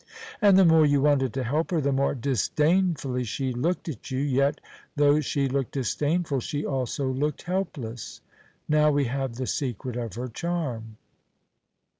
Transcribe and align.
And 0.41 0.57
the 0.57 0.65
more 0.65 0.83
you 0.83 0.99
wanted 0.99 1.31
to 1.35 1.43
help 1.43 1.69
her 1.69 1.79
the 1.79 1.91
more 1.91 2.15
disdainfully 2.15 3.23
she 3.23 3.53
looked 3.53 3.87
at 3.87 4.09
you. 4.09 4.17
Yet 4.17 4.59
though 4.95 5.19
she 5.19 5.47
looked 5.47 5.73
disdainful 5.73 6.39
she 6.39 6.65
also 6.65 7.07
looked 7.07 7.43
helpless. 7.43 8.21
Now 8.67 8.89
we 8.89 9.05
have 9.05 9.35
the 9.35 9.45
secret 9.45 9.95
of 9.97 10.15
her 10.15 10.27
charm. 10.27 10.97